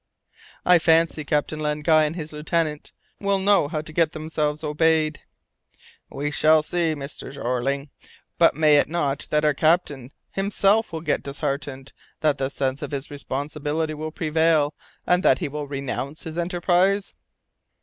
[0.65, 5.19] "I fancy Captain Len Guy and his lieutenant will know how to get themselves obeyed."
[6.09, 7.31] "We shall see, Mr.
[7.31, 7.89] Jeorling.
[8.39, 12.81] But may it not be that our captain himself will get disheartened; that the sense
[12.81, 14.73] of his responsibility will prevail,
[15.05, 17.13] and that he will renounce his enterprise?"